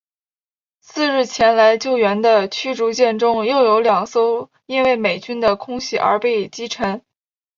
[0.79, 7.03] 次日前来救援的驱逐舰中又有两艘因为美军的空袭而被击沉。